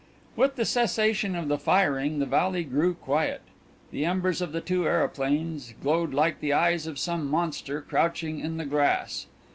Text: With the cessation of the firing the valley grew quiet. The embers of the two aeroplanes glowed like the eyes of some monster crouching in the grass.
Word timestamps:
With 0.35 0.55
the 0.55 0.65
cessation 0.65 1.35
of 1.35 1.47
the 1.47 1.59
firing 1.59 2.17
the 2.17 2.25
valley 2.25 2.63
grew 2.63 2.95
quiet. 2.95 3.41
The 3.91 4.03
embers 4.03 4.41
of 4.41 4.51
the 4.51 4.59
two 4.59 4.87
aeroplanes 4.87 5.75
glowed 5.79 6.11
like 6.11 6.39
the 6.39 6.53
eyes 6.53 6.87
of 6.87 6.97
some 6.97 7.27
monster 7.29 7.81
crouching 7.83 8.39
in 8.39 8.57
the 8.57 8.65
grass. 8.65 9.27